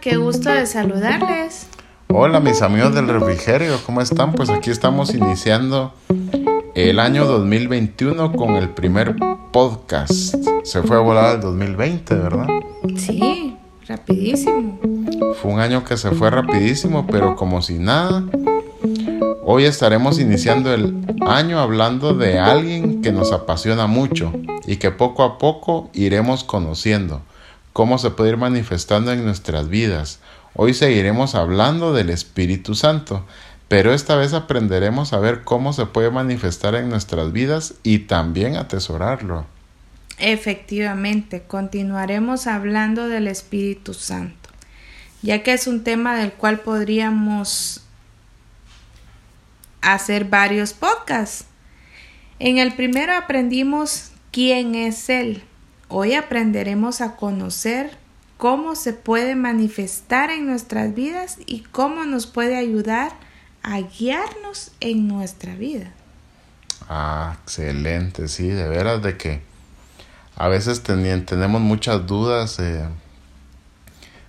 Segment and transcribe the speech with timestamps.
[0.00, 1.66] qué gusto de saludarles.
[2.08, 4.32] Hola mis amigos del refrigerio, ¿cómo están?
[4.32, 5.92] Pues aquí estamos iniciando
[6.74, 9.14] el año 2021 con el primer
[9.52, 10.34] podcast.
[10.64, 12.46] Se fue a volar el 2020, ¿verdad?
[12.96, 14.80] Sí, rapidísimo.
[15.40, 18.24] Fue un año que se fue rapidísimo, pero como si nada.
[19.44, 20.94] Hoy estaremos iniciando el
[21.26, 24.32] año hablando de alguien que nos apasiona mucho
[24.66, 27.20] y que poco a poco iremos conociendo
[27.72, 30.20] cómo se puede ir manifestando en nuestras vidas
[30.54, 33.24] Hoy seguiremos hablando del Espíritu Santo,
[33.68, 38.56] pero esta vez aprenderemos a ver cómo se puede manifestar en nuestras vidas y también
[38.56, 39.46] atesorarlo.
[40.18, 44.50] Efectivamente, continuaremos hablando del Espíritu Santo,
[45.22, 47.82] ya que es un tema del cual podríamos
[49.82, 51.46] hacer varios podcasts.
[52.40, 55.44] En el primero aprendimos quién es Él.
[55.92, 57.90] Hoy aprenderemos a conocer
[58.36, 63.10] cómo se puede manifestar en nuestras vidas y cómo nos puede ayudar
[63.64, 65.90] a guiarnos en nuestra vida.
[66.88, 69.42] Ah, excelente, sí, de veras de que
[70.36, 72.86] a veces tenemos muchas dudas eh,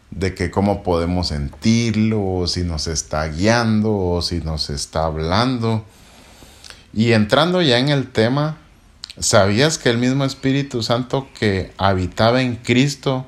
[0.09, 5.85] de que cómo podemos sentirlo, o si nos está guiando, o si nos está hablando.
[6.91, 8.57] Y entrando ya en el tema,
[9.19, 13.25] ¿sabías que el mismo Espíritu Santo que habitaba en Cristo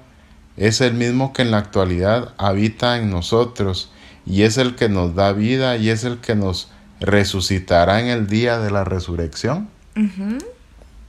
[0.58, 3.92] es el mismo que en la actualidad habita en nosotros
[4.26, 8.28] y es el que nos da vida y es el que nos resucitará en el
[8.28, 9.70] día de la resurrección.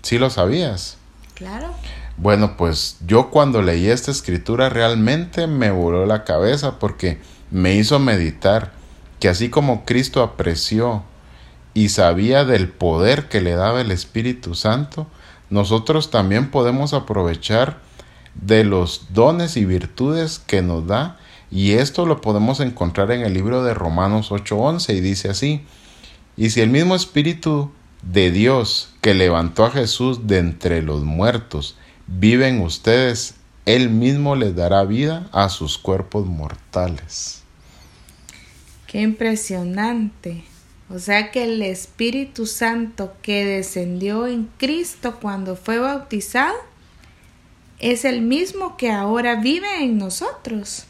[0.03, 0.97] ¿Sí lo sabías?
[1.35, 1.73] Claro.
[2.17, 7.19] Bueno, pues yo cuando leí esta escritura realmente me voló la cabeza porque
[7.51, 8.73] me hizo meditar
[9.21, 11.03] que así como Cristo apreció
[11.75, 15.07] y sabía del poder que le daba el Espíritu Santo,
[15.51, 17.79] nosotros también podemos aprovechar
[18.35, 21.19] de los dones y virtudes que nos da
[21.51, 25.63] y esto lo podemos encontrar en el libro de Romanos 8:11 y dice así,
[26.37, 27.71] y si el mismo Espíritu
[28.03, 31.77] de Dios que levantó a Jesús de entre los muertos
[32.07, 33.35] vive en ustedes,
[33.67, 37.43] Él mismo les dará vida a sus cuerpos mortales.
[38.87, 40.45] Qué impresionante.
[40.91, 46.57] O sea que el Espíritu Santo que descendió en Cristo cuando fue bautizado
[47.79, 50.87] es el mismo que ahora vive en nosotros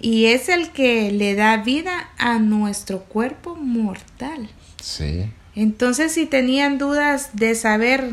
[0.00, 4.48] y es el que le da vida a nuestro cuerpo mortal.
[4.82, 5.30] Sí.
[5.54, 8.12] Entonces, si tenían dudas de saber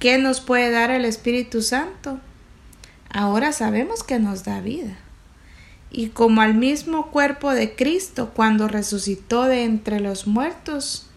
[0.00, 2.18] qué nos puede dar el Espíritu Santo,
[3.08, 4.98] ahora sabemos que nos da vida.
[5.90, 11.10] Y como al mismo cuerpo de Cristo cuando resucitó de entre los muertos,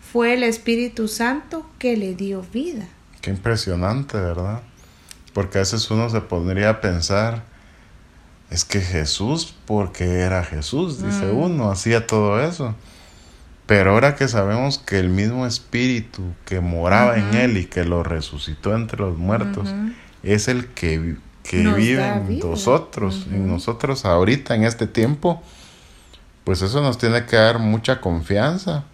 [0.00, 2.88] fue el Espíritu Santo que le dio vida.
[3.20, 4.62] Qué impresionante, ¿verdad?
[5.32, 7.42] Porque a veces uno se pondría a pensar,
[8.50, 11.36] es que Jesús, porque era Jesús, dice mm.
[11.36, 12.74] uno, hacía todo eso.
[13.66, 18.02] Pero ahora que sabemos que el mismo espíritu que moraba en él y que lo
[18.02, 19.68] resucitó entre los muertos,
[20.22, 25.40] es el que, que vive en nosotros, en nosotros ahorita, en este tiempo,
[26.42, 28.84] pues eso nos tiene que dar mucha confianza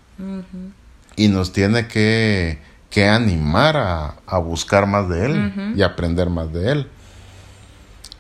[1.17, 2.59] y nos tiene que
[2.91, 6.89] que animar a, buscar más de Él y aprender más de Él.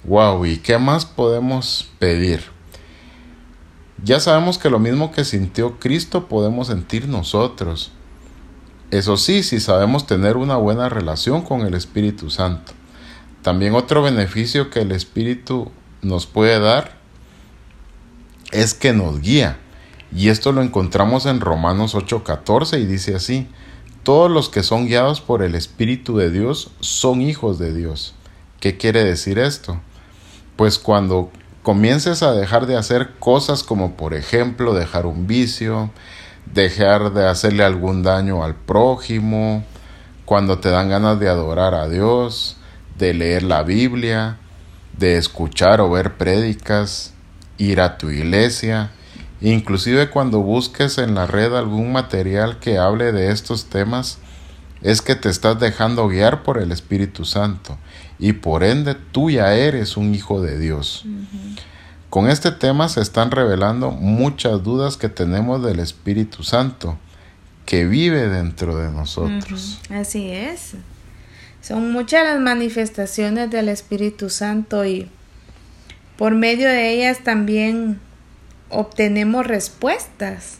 [0.04, 2.44] Wow, ¿y qué más podemos pedir?
[4.02, 7.92] Ya sabemos que lo mismo que sintió Cristo podemos sentir nosotros.
[8.90, 12.72] Eso sí, si sabemos tener una buena relación con el Espíritu Santo.
[13.42, 15.70] También otro beneficio que el Espíritu
[16.02, 16.98] nos puede dar
[18.52, 19.58] es que nos guía.
[20.14, 23.48] Y esto lo encontramos en Romanos 8:14 y dice así,
[24.02, 28.14] todos los que son guiados por el Espíritu de Dios son hijos de Dios.
[28.58, 29.80] ¿Qué quiere decir esto?
[30.56, 31.30] Pues cuando
[31.62, 35.90] comiences a dejar de hacer cosas como por ejemplo dejar un vicio,
[36.52, 39.64] dejar de hacerle algún daño al prójimo,
[40.24, 42.56] cuando te dan ganas de adorar a Dios,
[43.00, 44.38] de leer la Biblia,
[44.96, 47.14] de escuchar o ver prédicas,
[47.58, 48.92] ir a tu iglesia,
[49.40, 54.18] Inclusive cuando busques en la red algún material que hable de estos temas,
[54.82, 57.78] es que te estás dejando guiar por el Espíritu Santo
[58.18, 61.04] y por ende tú ya eres un hijo de Dios.
[62.10, 66.98] Con este tema se están revelando muchas dudas que tenemos del Espíritu Santo
[67.64, 69.78] que vive dentro de nosotros.
[69.90, 70.74] Así es.
[71.60, 75.08] Son muchas las manifestaciones del Espíritu Santo y
[76.16, 78.00] por medio de ellas también
[78.68, 80.58] obtenemos respuestas.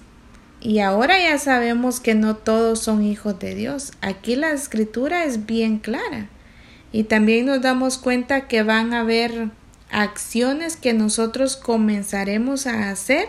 [0.61, 3.93] Y ahora ya sabemos que no todos son hijos de Dios.
[4.03, 6.29] Aquí la escritura es bien clara.
[6.93, 9.51] Y también nos damos cuenta que van a haber
[9.91, 13.29] acciones que nosotros comenzaremos a hacer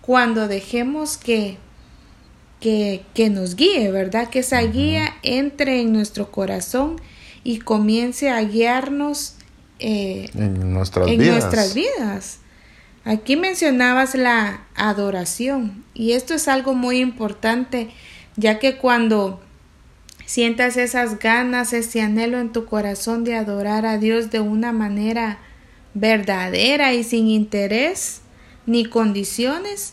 [0.00, 1.58] cuando dejemos que,
[2.64, 4.30] que, que nos guíe, ¿verdad?
[4.30, 6.98] Que esa guía entre en nuestro corazón
[7.42, 9.34] y comience a guiarnos
[9.80, 11.40] eh, en, nuestras, en vidas.
[11.40, 12.38] nuestras vidas.
[13.04, 17.90] Aquí mencionabas la adoración y esto es algo muy importante
[18.36, 19.42] ya que cuando
[20.24, 25.38] sientas esas ganas, ese anhelo en tu corazón de adorar a Dios de una manera
[25.92, 28.22] verdadera y sin interés
[28.64, 29.92] ni condiciones,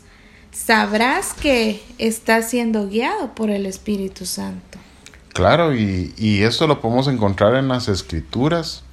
[0.52, 4.80] sabrás que estás siendo guiado por el Espíritu Santo.
[5.34, 8.84] Claro, y, y esto lo podemos encontrar en las Escrituras.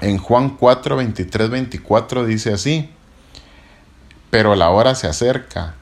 [0.00, 2.90] En Juan 4, 23, 24 dice así,
[4.30, 5.74] pero la hora se acerca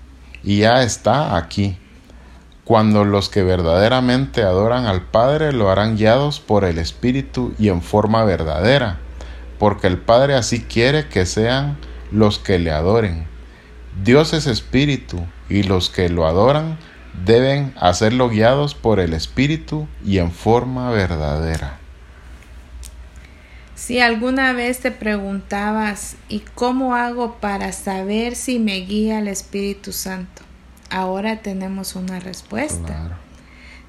[0.44, 1.76] y ya está aquí,
[2.64, 7.82] cuando los que verdaderamente adoran al Padre lo harán guiados por el Espíritu y en
[7.82, 8.98] forma verdadera,
[9.58, 11.76] porque el Padre así quiere que sean
[12.12, 13.33] los que le adoren.
[14.02, 16.78] Dios es Espíritu y los que lo adoran
[17.24, 21.78] deben hacerlo guiados por el Espíritu y en forma verdadera.
[23.76, 29.92] Si alguna vez te preguntabas, ¿y cómo hago para saber si me guía el Espíritu
[29.92, 30.42] Santo?
[30.90, 32.86] Ahora tenemos una respuesta.
[32.86, 33.14] Claro.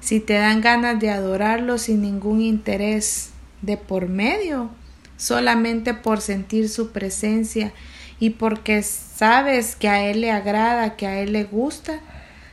[0.00, 3.30] Si te dan ganas de adorarlo sin ningún interés
[3.62, 4.70] de por medio,
[5.16, 7.72] solamente por sentir su presencia
[8.18, 12.00] y porque sabes que a Él le agrada, que a Él le gusta,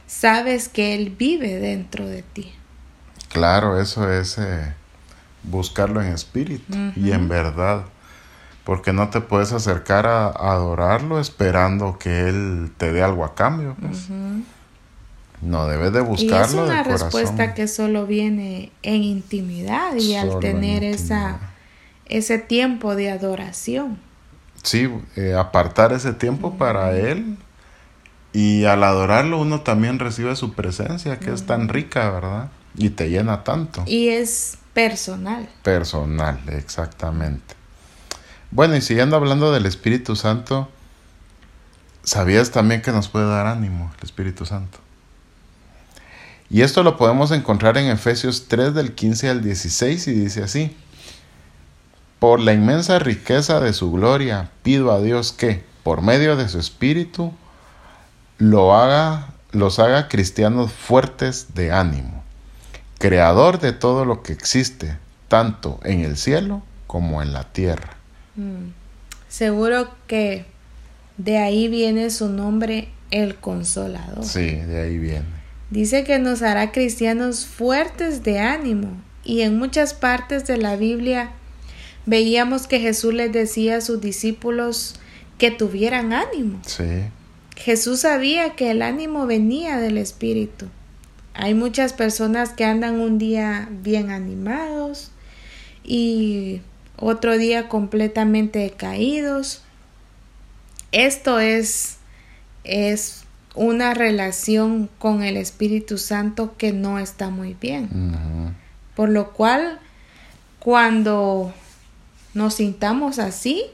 [0.07, 2.53] sabes que Él vive dentro de ti.
[3.29, 4.73] Claro, eso es eh,
[5.43, 7.85] buscarlo en espíritu y en verdad.
[8.63, 13.35] Porque no te puedes acercar a, a, adorarlo esperando que Él te dé algo a
[13.35, 13.75] cambio.
[13.79, 14.07] Pues.
[15.41, 16.37] No, debes de buscarlo.
[16.37, 17.55] Y es una de respuesta corazón.
[17.55, 21.39] que solo viene en intimidad y Solo al en tener esa,
[22.05, 23.99] ese tiempo de adoración.
[24.63, 27.37] Sí, eh, apartar ese tiempo para Él.
[28.31, 32.49] Y al adorarlo uno también recibe su presencia, que es tan rica, ¿verdad?
[32.75, 33.83] Y te llena tanto.
[33.85, 35.47] Y es personal.
[35.61, 37.55] Personal, exactamente.
[38.49, 40.69] Bueno, y siguiendo hablando del Espíritu Santo,
[42.03, 44.79] ¿sabías también que nos puede dar ánimo el Espíritu Santo?
[46.49, 50.75] Y esto lo podemos encontrar en Efesios 3 del 15 al 16 y dice así.
[52.23, 56.57] Por la inmensa riqueza de su gloria, pido a Dios que, por medio de su
[56.57, 57.33] Espíritu,
[58.37, 62.23] lo haga, los haga cristianos fuertes de ánimo,
[62.97, 64.97] creador de todo lo que existe,
[65.27, 67.97] tanto en el cielo como en la tierra.
[68.37, 68.69] Mm.
[69.27, 70.45] Seguro que
[71.17, 74.23] de ahí viene su nombre, el consolador.
[74.23, 75.25] Sí, de ahí viene.
[75.71, 78.95] Dice que nos hará cristianos fuertes de ánimo.
[79.25, 81.31] Y en muchas partes de la Biblia
[82.05, 84.95] veíamos que Jesús les decía a sus discípulos
[85.37, 86.59] que tuvieran ánimo.
[86.65, 87.03] Sí,
[87.55, 90.67] Jesús sabía que el ánimo venía del Espíritu.
[91.33, 95.11] Hay muchas personas que andan un día bien animados
[95.83, 96.61] y
[96.97, 99.61] otro día completamente decaídos.
[100.91, 101.97] Esto es,
[102.63, 103.23] es
[103.55, 108.55] una relación con el Espíritu Santo que no está muy bien.
[108.95, 109.79] Por lo cual,
[110.59, 111.53] cuando
[112.33, 113.65] nos sintamos así,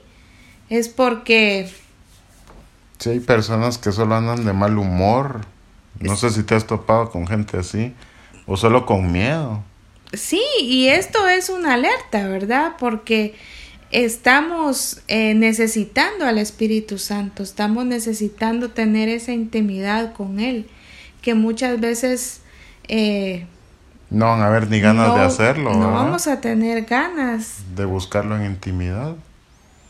[0.70, 1.72] es porque
[3.00, 5.42] sí, hay personas que solo andan de mal humor.
[6.00, 7.94] No sé si te has topado con gente así.
[8.46, 9.64] O solo con miedo.
[10.14, 12.74] Sí, y esto es una alerta, ¿verdad?
[12.80, 13.36] Porque
[13.92, 20.68] estamos eh, necesitando al Espíritu Santo, estamos necesitando tener esa intimidad con Él,
[21.22, 22.42] que muchas veces
[22.88, 23.46] eh,
[24.10, 25.72] No van a haber ni ganas no, de hacerlo.
[25.74, 25.94] no ¿verdad?
[25.94, 29.16] vamos a tener ganas De buscarlo en intimidad.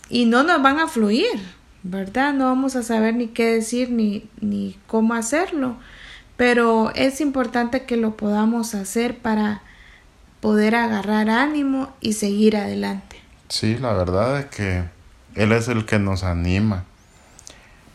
[0.10, 1.28] y no nos van a fluir,
[1.84, 2.34] ¿verdad?
[2.34, 5.78] No vamos a saber ni qué decir ni, ni cómo hacerlo,
[6.36, 9.62] pero es importante que lo podamos hacer para
[10.42, 13.18] poder agarrar ánimo y seguir adelante.
[13.50, 14.84] Sí, la verdad es que
[15.36, 16.84] Él es el que nos anima.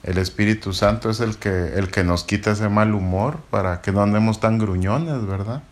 [0.03, 3.93] El Espíritu Santo es el que, el que nos quita ese mal humor para que
[3.93, 5.63] no andemos tan gruñones, ¿verdad?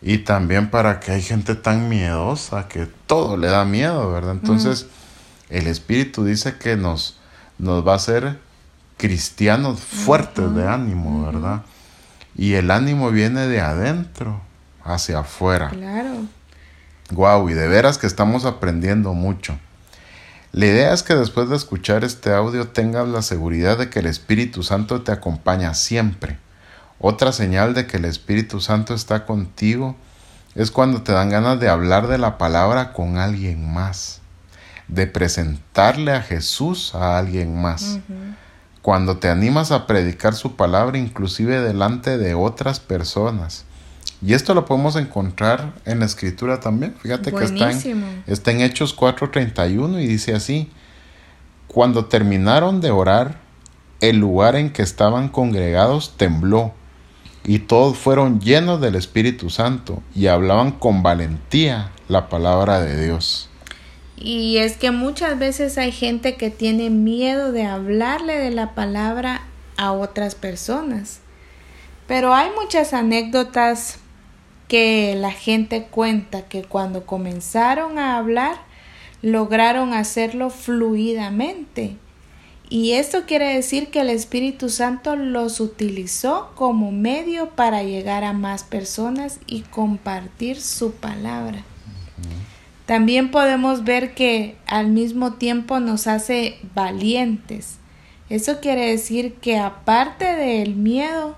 [0.00, 4.32] Y también para que hay gente tan miedosa que todo le da miedo, ¿verdad?
[4.32, 4.86] Entonces,
[5.50, 7.18] el Espíritu dice que nos,
[7.58, 8.38] nos va a hacer
[8.96, 11.62] cristianos fuertes de ánimo, ¿verdad?
[12.36, 14.40] Y el ánimo viene de adentro
[14.84, 15.70] hacia afuera.
[15.70, 16.26] Claro.
[17.10, 19.58] Wow, y de veras que estamos aprendiendo mucho.
[20.52, 24.06] La idea es que después de escuchar este audio tengas la seguridad de que el
[24.06, 26.38] Espíritu Santo te acompaña siempre.
[27.00, 29.96] Otra señal de que el Espíritu Santo está contigo
[30.54, 34.20] es cuando te dan ganas de hablar de la palabra con alguien más.
[34.88, 37.98] de presentarle a Jesús a alguien más.
[38.80, 43.66] Cuando te animas a predicar su palabra inclusive delante de otras personas.
[44.22, 46.94] Y esto lo podemos encontrar en la escritura también.
[47.02, 50.70] Fíjate que está en, está en Hechos 4:31 y dice así,
[51.66, 53.36] cuando terminaron de orar,
[54.00, 56.72] el lugar en que estaban congregados tembló
[57.48, 63.48] y todos fueron llenos del Espíritu Santo y hablaban con valentía la palabra de Dios.
[64.18, 69.46] Y es que muchas veces hay gente que tiene miedo de hablarle de la palabra
[69.78, 71.20] a otras personas.
[72.06, 73.96] Pero hay muchas anécdotas
[74.68, 78.56] que la gente cuenta que cuando comenzaron a hablar
[79.22, 81.96] lograron hacerlo fluidamente
[82.70, 88.34] y esto quiere decir que el Espíritu Santo los utilizó como medio para llegar a
[88.34, 91.62] más personas y compartir su palabra.
[92.84, 97.76] También podemos ver que al mismo tiempo nos hace valientes.
[98.28, 101.36] Eso quiere decir que aparte del miedo,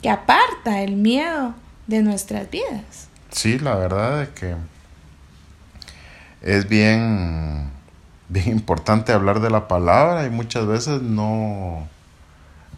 [0.00, 1.54] que aparta el miedo
[1.88, 3.08] de nuestras vidas.
[3.30, 4.54] Sí, la verdad es que
[6.42, 7.71] es bien
[8.32, 11.86] bien importante hablar de la palabra y muchas veces no,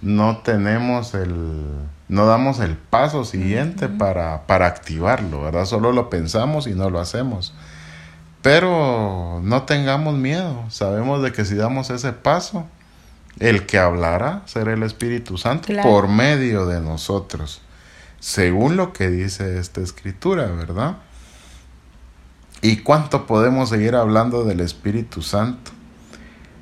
[0.02, 1.64] no tenemos el,
[2.08, 5.64] no damos el paso siguiente para, para activarlo, ¿verdad?
[5.64, 7.54] Solo lo pensamos y no lo hacemos.
[8.42, 12.66] Pero no tengamos miedo, sabemos de que si damos ese paso,
[13.38, 17.62] el que hablará será el Espíritu Santo por medio de nosotros,
[18.18, 20.96] según lo que dice esta escritura, ¿verdad?
[22.64, 25.70] ¿Y cuánto podemos seguir hablando del Espíritu Santo?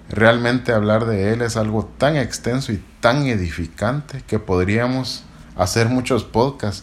[0.08, 5.22] Realmente hablar de Él es algo tan extenso y tan edificante que podríamos
[5.54, 6.82] hacer muchos podcasts,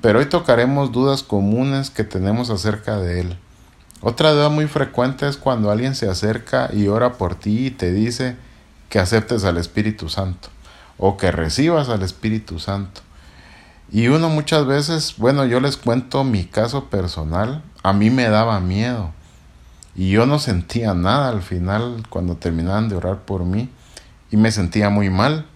[0.00, 3.38] pero hoy tocaremos dudas comunes que tenemos acerca de Él.
[4.00, 7.92] Otra duda muy frecuente es cuando alguien se acerca y ora por ti y te
[7.92, 8.34] dice
[8.88, 10.48] que aceptes al Espíritu Santo
[10.98, 13.02] o que recibas al Espíritu Santo.
[13.92, 18.60] Y uno muchas veces, bueno, yo les cuento mi caso personal, a mí me daba
[18.60, 19.12] miedo.
[19.94, 23.68] Y yo no sentía nada al final cuando terminaban de orar por mí.
[24.30, 25.46] Y me sentía muy mal.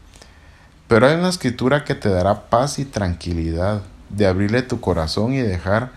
[0.89, 5.39] Pero hay una escritura que te dará paz y tranquilidad de abrirle tu corazón y
[5.39, 5.91] dejar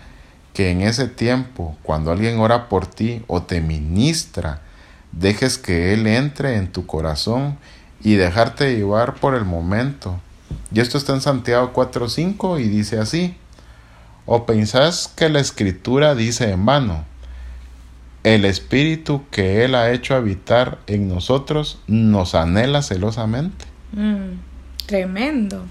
[0.52, 4.62] que en ese tiempo, cuando alguien ora por ti o te ministra,
[5.12, 7.56] dejes que Él entre en tu corazón
[8.02, 10.18] y dejarte llevar por el momento.
[10.72, 13.36] Y esto está en Santiago 4.5 y dice así,
[14.32, 17.04] ¿O pensás que la escritura dice en vano?
[18.22, 23.64] El espíritu que Él ha hecho habitar en nosotros nos anhela celosamente.
[23.90, 24.38] Mm,
[24.86, 25.64] tremendo.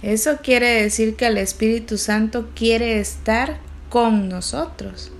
[0.00, 3.58] Eso quiere decir que el Espíritu Santo quiere estar
[3.90, 5.12] con nosotros.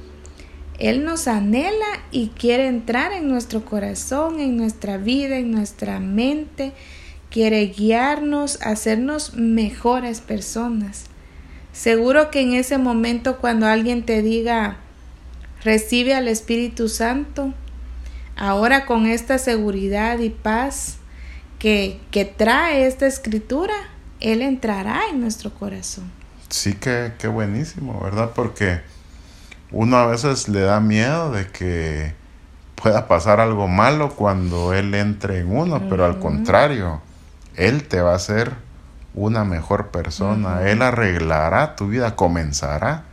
[0.78, 6.72] Él nos anhela y quiere entrar en nuestro corazón, en nuestra vida, en nuestra mente.
[7.28, 11.11] Quiere guiarnos, hacernos mejores personas.
[11.72, 14.76] Seguro que en ese momento cuando alguien te diga,
[15.64, 17.54] recibe al Espíritu Santo,
[18.36, 20.98] ahora con esta seguridad y paz
[21.58, 23.74] que, que trae esta escritura,
[24.20, 26.10] Él entrará en nuestro corazón.
[26.48, 28.32] Sí, que, qué buenísimo, ¿verdad?
[28.34, 28.80] Porque
[29.70, 32.12] uno a veces le da miedo de que
[32.74, 37.00] pueda pasar algo malo cuando Él entre en uno, pero al contrario,
[37.56, 38.52] Él te va a hacer
[39.14, 40.68] una mejor persona.
[40.68, 43.04] Él arreglará tu vida, comenzará.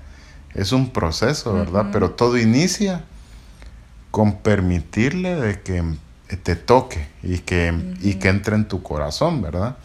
[0.53, 1.88] Es un proceso, ¿verdad?
[1.91, 3.03] Pero todo inicia
[4.12, 5.84] con permitirle de que
[6.38, 9.77] te toque y que, y que entre en tu corazón, ¿verdad?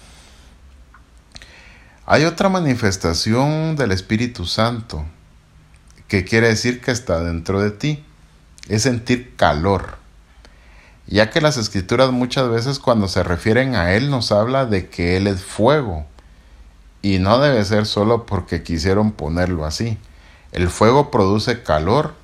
[2.06, 5.04] Hay otra manifestación del Espíritu Santo
[6.06, 8.04] que quiere decir que está dentro de ti.
[8.68, 10.03] Es sentir calor.
[11.06, 15.16] Ya que las escrituras muchas veces cuando se refieren a Él nos habla de que
[15.16, 16.06] Él es fuego.
[17.02, 19.98] Y no debe ser solo porque quisieron ponerlo así.
[20.52, 22.14] El fuego produce calor,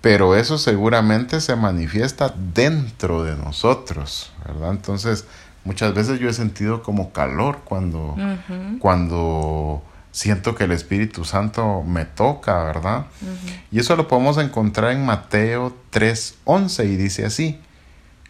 [0.00, 4.70] pero eso seguramente se manifiesta dentro de nosotros, ¿verdad?
[4.70, 5.24] Entonces,
[5.64, 8.14] muchas veces yo he sentido como calor cuando,
[8.78, 13.06] cuando siento que el Espíritu Santo me toca, ¿verdad?
[13.72, 17.60] Y eso lo podemos encontrar en Mateo 3:11 y dice así,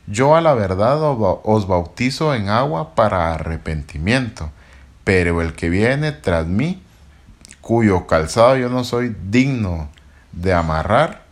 [0.06, 4.50] yo a la verdad os bautizo en agua para arrepentimiento,
[5.02, 6.82] pero el que viene tras mí,
[7.60, 9.88] cuyo calzado yo no soy digno
[10.32, 11.24] de amarrar,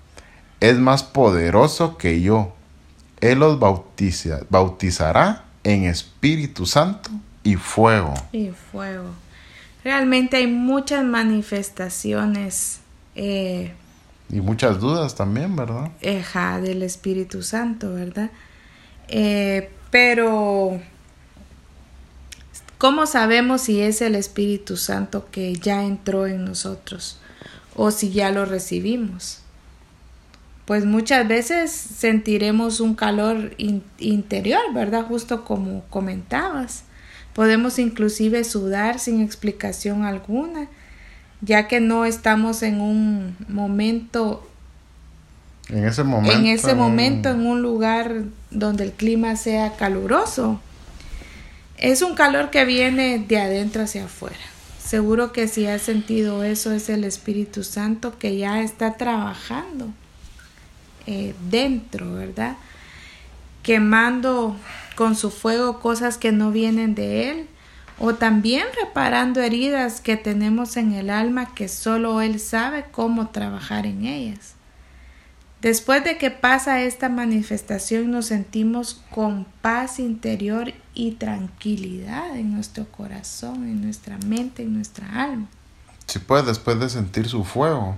[0.60, 2.54] es más poderoso que yo.
[3.20, 7.10] Él los bautiza, bautizará en Espíritu Santo
[7.42, 8.14] y fuego.
[8.32, 9.10] Y fuego.
[9.84, 12.80] Realmente hay muchas manifestaciones
[13.14, 13.74] eh,
[14.30, 15.90] Y muchas dudas también, ¿verdad?
[16.00, 18.30] Eja, del Espíritu Santo, ¿verdad?
[19.08, 20.80] Eh, pero,
[22.78, 27.18] ¿cómo sabemos si es el Espíritu Santo que ya entró en nosotros
[27.76, 29.40] o si ya lo recibimos?
[30.64, 33.54] Pues muchas veces sentiremos un calor
[33.98, 35.04] interior, ¿verdad?
[35.04, 36.84] Justo como comentabas.
[37.34, 40.68] Podemos inclusive sudar sin explicación alguna
[41.42, 44.48] ya que no estamos en un momento
[45.68, 50.60] en ese momento en ese momento en un lugar donde el clima sea caluroso.
[51.76, 54.36] Es un calor que viene de adentro hacia afuera.
[54.78, 59.88] Seguro que si has sentido eso es el Espíritu Santo que ya está trabajando
[61.06, 62.56] eh, dentro verdad
[63.62, 64.56] quemando
[64.96, 67.46] con su fuego cosas que no vienen de él
[67.98, 73.86] o también reparando heridas que tenemos en el alma que solo Él sabe cómo trabajar
[73.86, 74.54] en ellas.
[75.62, 82.88] Después de que pasa esta manifestación nos sentimos con paz interior y tranquilidad en nuestro
[82.88, 85.46] corazón, en nuestra mente, en nuestra alma.
[86.08, 87.94] Sí, pues después de sentir su fuego.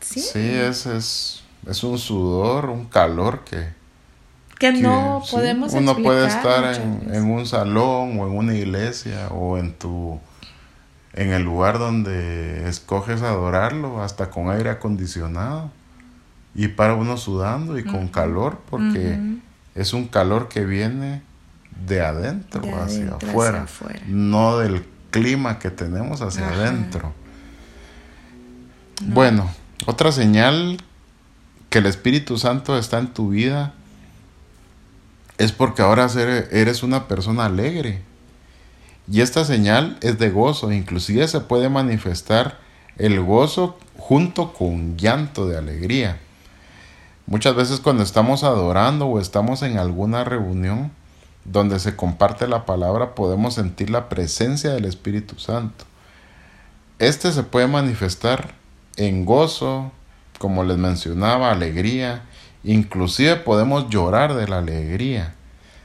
[0.00, 0.20] Sí.
[0.20, 3.70] Sí, es, es, es un sudor, un calor que,
[4.58, 9.72] que no podemos uno puede estar en, un salón o en una iglesia o en
[9.72, 10.20] tu
[11.14, 15.70] en el lugar donde escoges adorarlo hasta con aire acondicionado
[16.56, 19.18] y para uno sudando y con calor porque
[19.74, 21.22] es un calor que viene
[21.86, 23.66] de adentro, hacia, afuera,
[24.06, 27.12] no del clima que tenemos hacia adentro.
[29.02, 29.50] Bueno,
[29.84, 30.78] otra señal
[31.68, 33.74] que el Espíritu Santo está en tu vida
[35.36, 36.08] es porque ahora
[36.50, 38.00] eres una persona alegre.
[39.12, 42.58] Y esta señal es de gozo, inclusive se puede manifestar
[42.96, 46.18] el gozo junto con llanto de alegría.
[47.26, 50.92] Muchas veces cuando estamos adorando o estamos en alguna reunión
[51.44, 55.84] donde se comparte la palabra podemos sentir la presencia del Espíritu Santo.
[56.98, 58.54] Este se puede manifestar
[58.96, 59.92] en gozo,
[60.38, 62.22] como les mencionaba, alegría,
[62.66, 65.34] Inclusive podemos llorar de la alegría.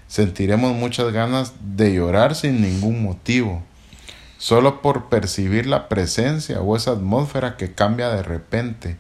[0.08, 3.62] Sentiremos muchas ganas de llorar sin ningún motivo,
[4.40, 8.98] solo por percibir la presencia o esa atmósfera que cambia de repente.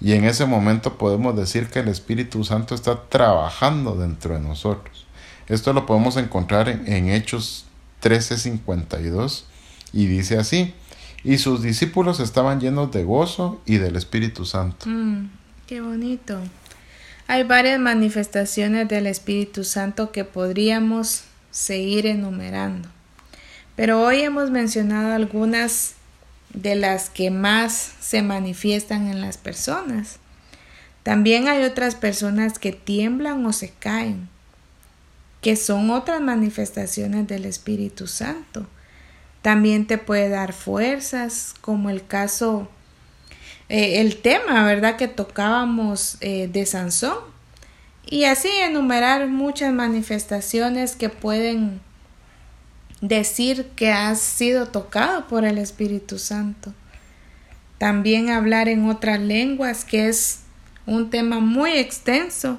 [0.00, 5.06] Y en ese momento podemos decir que el Espíritu Santo está trabajando dentro de nosotros.
[5.48, 7.66] Esto lo podemos encontrar en, Hechos
[8.02, 9.44] 13:52
[9.92, 10.74] y dice así,
[11.24, 14.88] y sus discípulos estaban llenos de gozo y del Espíritu Santo.
[14.88, 15.30] Mm,
[15.66, 16.38] qué bonito.
[17.28, 22.88] Hay varias manifestaciones del Espíritu Santo que podríamos seguir enumerando,
[23.74, 25.95] pero hoy hemos mencionado algunas
[26.56, 30.18] de las que más se manifiestan en las personas.
[31.04, 34.28] También hay otras personas que tiemblan o se caen,
[35.40, 38.66] que son otras manifestaciones del Espíritu Santo.
[39.42, 42.68] También te puede dar fuerzas, como el caso
[43.68, 44.96] eh, el tema, ¿verdad?
[44.96, 47.18] Que tocábamos eh, de Sansón.
[48.06, 51.80] Y así enumerar muchas manifestaciones que pueden
[53.08, 56.72] decir que has sido tocado por el Espíritu Santo.
[57.78, 60.40] También hablar en otras lenguas, que es
[60.86, 62.58] un tema muy extenso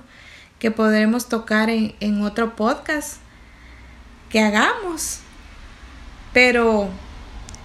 [0.60, 3.18] que podremos tocar en, otro podcast
[4.30, 5.20] que hagamos.
[6.34, 6.90] Pero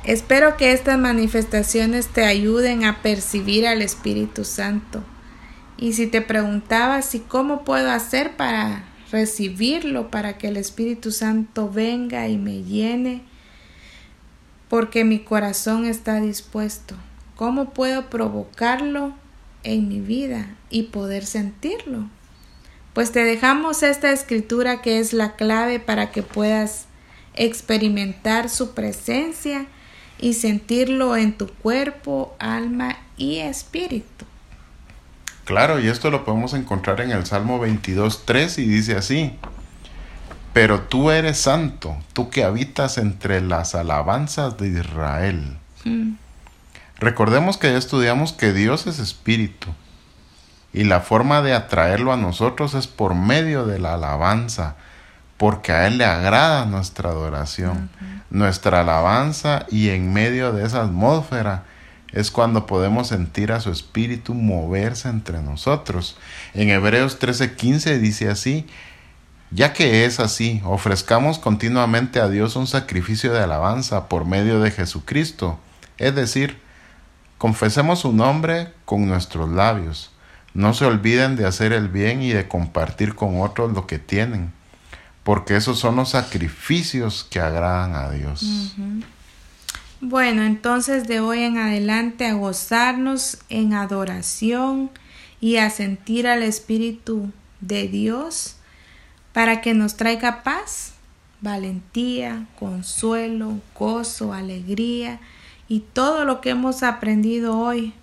[0.04, 5.04] Espero que estas manifestaciones te ayuden a percibir al Espíritu Santo.
[5.78, 11.70] Y si te preguntabas si cómo puedo hacer para recibirlo, para que el Espíritu Santo
[11.70, 13.22] venga y me llene,
[14.68, 16.96] porque mi corazón está dispuesto.
[17.36, 19.14] ¿Cómo puedo provocarlo
[19.62, 22.08] en mi vida y poder sentirlo?
[22.94, 26.86] Pues te dejamos esta escritura que es la clave para que puedas
[27.34, 29.66] experimentar su presencia
[30.18, 34.24] y sentirlo en tu cuerpo, alma y espíritu.
[35.44, 39.36] Claro, y esto lo podemos encontrar en el Salmo 22.3 y dice así,
[40.52, 45.56] pero tú eres santo, tú que habitas entre las alabanzas de Israel.
[45.84, 46.12] Mm.
[46.98, 49.68] Recordemos que ya estudiamos que Dios es espíritu
[50.72, 54.76] y la forma de atraerlo a nosotros es por medio de la alabanza,
[55.36, 57.90] porque a Él le agrada nuestra adoración
[58.32, 61.64] nuestra alabanza y en medio de esa atmósfera
[62.12, 66.16] es cuando podemos sentir a su espíritu moverse entre nosotros.
[66.54, 68.66] En Hebreos 13:15 dice así,
[69.50, 74.70] ya que es así, ofrezcamos continuamente a Dios un sacrificio de alabanza por medio de
[74.70, 75.58] Jesucristo,
[75.98, 76.62] es decir,
[77.42, 80.12] Confesemos su nombre con nuestros labios.
[80.54, 84.52] No se olviden de hacer el bien y de compartir con otros lo que tienen,
[85.24, 88.76] porque esos son los sacrificios que agradan a Dios.
[90.04, 94.90] Bueno, entonces de hoy en adelante a gozarnos en adoración
[95.40, 98.56] y a sentir al Espíritu de Dios
[99.32, 100.94] para que nos traiga paz,
[101.40, 105.20] valentía, consuelo, gozo, alegría
[105.68, 107.94] y todo lo que hemos aprendido hoy.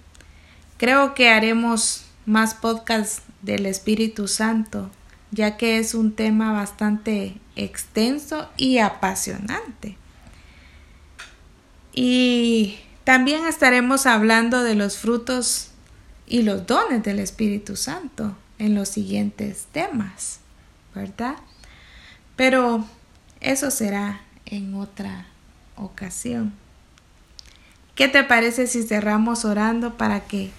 [0.77, 4.89] Creo que haremos más podcasts del Espíritu Santo,
[5.31, 9.98] ya que es un tema bastante extenso y apasionante.
[11.93, 15.69] Y también estaremos hablando de los frutos
[16.27, 20.39] y los dones del Espíritu Santo en los siguientes temas,
[20.93, 21.35] ¿verdad?
[22.35, 22.85] Pero
[23.41, 25.25] eso será en otra
[25.75, 26.53] ocasión.
[27.95, 30.51] ¿Qué te parece si cerramos orando para que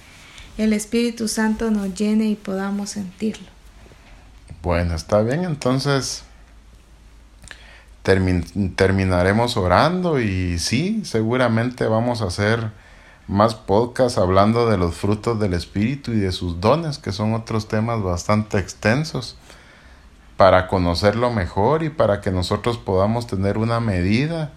[0.58, 3.48] el Espíritu Santo nos llene y podamos sentirlo?
[4.62, 6.24] Bueno, está bien, entonces
[8.02, 12.70] terminaremos orando y sí, seguramente vamos a hacer
[13.28, 17.68] más podcasts hablando de los frutos del Espíritu y de sus dones, que son otros
[17.68, 19.36] temas bastante extensos,
[20.36, 24.52] para conocerlo mejor y para que nosotros podamos tener una medida,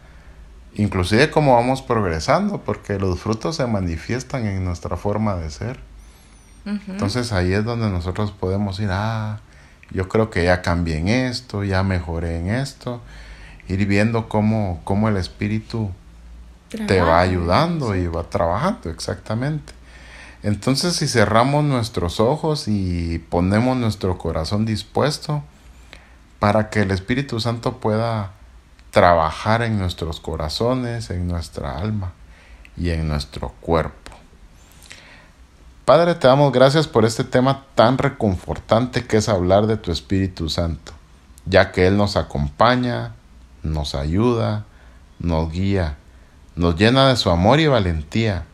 [0.76, 5.80] inclusive cómo vamos progresando, porque los frutos se manifiestan en nuestra forma de ser.
[6.66, 9.42] Entonces ahí es donde nosotros podemos ir, ah,
[9.92, 13.02] yo creo que ya cambié en esto, ya mejoré en esto
[13.68, 15.92] ir viendo cómo, cómo el espíritu
[16.88, 19.74] te va ayudando y va trabajando, exactamente.
[20.42, 25.44] Entonces si cerramos nuestros ojos y ponemos nuestro corazón dispuesto
[26.40, 28.34] para que el Espíritu Santo pueda
[28.92, 32.12] trabajar en nuestros corazones, en nuestra alma
[32.76, 34.12] y en nuestro cuerpo.
[35.86, 40.50] Padre, te damos gracias por este tema tan reconfortante que es hablar de tu Espíritu
[40.50, 40.92] Santo,
[41.46, 43.14] ya que Él nos acompaña,
[43.64, 44.66] nos ayuda,
[45.20, 45.98] nos guía,
[46.56, 48.46] nos llena de su amor y valentía,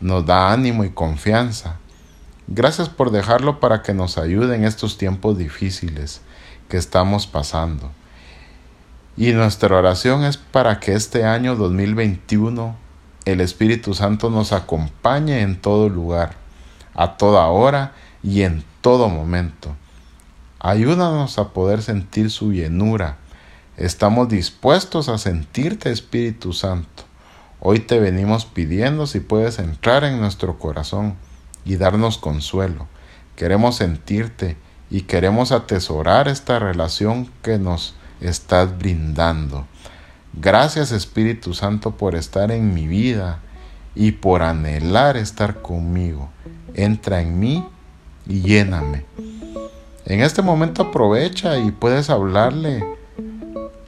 [0.00, 1.76] nos da ánimo y confianza.
[2.48, 6.20] Gracias por dejarlo para que nos ayude en estos tiempos difíciles
[6.68, 7.90] que estamos pasando.
[9.16, 12.76] Y nuestra oración es para que este año 2021
[13.24, 16.34] el Espíritu Santo nos acompañe en todo lugar,
[16.94, 17.92] a toda hora
[18.22, 19.74] y en todo momento.
[20.60, 23.16] Ayúdanos a poder sentir su llenura,
[23.76, 27.02] Estamos dispuestos a sentirte, Espíritu Santo.
[27.60, 31.16] Hoy te venimos pidiendo si puedes entrar en nuestro corazón
[31.66, 32.86] y darnos consuelo.
[33.36, 34.56] Queremos sentirte
[34.88, 39.66] y queremos atesorar esta relación que nos estás brindando.
[40.32, 43.40] Gracias Espíritu Santo por estar en mi vida
[43.94, 46.30] y por anhelar estar conmigo.
[46.72, 47.62] Entra en mí
[48.26, 49.04] y lléname.
[50.06, 52.95] En este momento aprovecha y puedes hablarle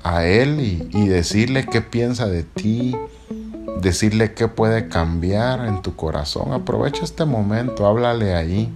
[0.03, 2.97] a Él y, decirle qué piensa de ti,
[3.81, 6.53] decirle qué puede cambiar en tu corazón.
[6.53, 8.73] Aprovecha este momento, háblale ahí.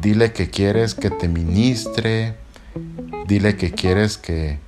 [0.00, 2.36] Dile que quieres que te ministre,
[3.26, 4.58] dile que quieres que,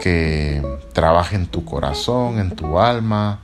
[0.00, 3.40] que trabaje en tu corazón, en tu alma,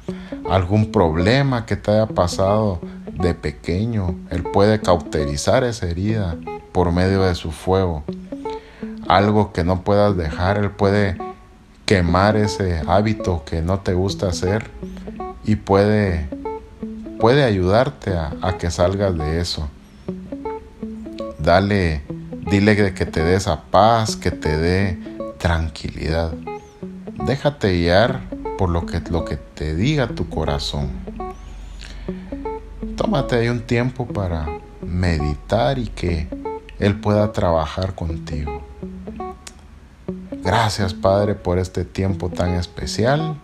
[0.48, 4.16] algún problema que te haya pasado de pequeño.
[4.30, 6.36] Él puede cauterizar esa herida
[6.72, 8.04] por medio de su fuego.
[9.08, 11.16] Algo que no puedas dejar, Él puede
[11.90, 14.70] quemar ese hábito que no te gusta hacer
[15.44, 16.28] y puede,
[17.18, 19.68] puede ayudarte a, que salgas de eso.
[21.40, 22.02] Dale,
[22.48, 25.00] dile que te dé esa paz, que te dé
[25.38, 26.32] tranquilidad.
[27.26, 28.20] Déjate guiar
[28.56, 30.90] por lo que, lo que te diga tu corazón.
[32.94, 34.46] Tómate ahí un tiempo para
[34.86, 36.28] meditar y que
[36.78, 38.69] Él pueda trabajar contigo.
[40.42, 43.36] Gracias Padre por este tiempo tan especial.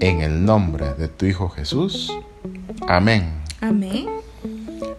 [0.00, 2.12] En el nombre de tu Hijo Jesús.
[2.88, 3.32] Amén.
[3.60, 4.08] Amén.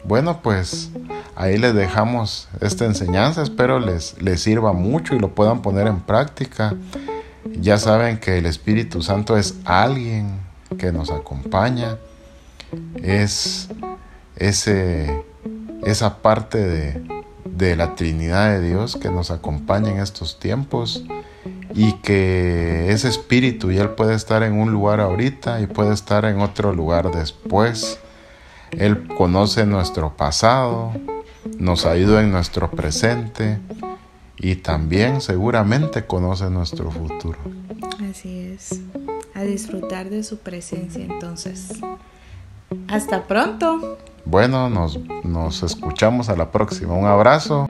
[0.06, 0.90] Bueno, pues
[1.36, 3.44] ahí les dejamos esta enseñanza.
[3.44, 6.74] Espero les, les sirva mucho y lo puedan poner en práctica.
[7.60, 10.40] Ya saben que el Espíritu Santo es alguien
[10.78, 11.98] que nos acompaña.
[13.02, 13.70] Es
[14.36, 15.24] ese,
[15.86, 17.23] esa parte de,
[17.58, 21.04] de la Trinidad de Dios que nos acompaña en estos tiempos
[21.74, 26.26] y que es espíritu y Él puede estar en un lugar ahorita y puede estar
[26.26, 28.00] en otro lugar después.
[28.72, 30.94] Él conoce nuestro pasado,
[31.58, 33.60] nos ayuda en nuestro presente
[34.38, 37.38] y también seguramente conoce nuestro futuro.
[38.10, 38.82] Así es,
[39.36, 41.74] a disfrutar de su presencia entonces.
[42.88, 43.98] Hasta pronto.
[44.26, 46.94] Bueno, nos, nos escuchamos a la próxima.
[46.94, 47.68] Un abrazo.